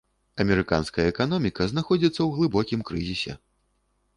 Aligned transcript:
Амерыканская 0.43 1.05
эканоміка 1.11 1.67
знаходзіцца 1.73 2.15
ў 2.23 2.29
глыбокім 2.39 2.79
крызісе. 2.89 3.33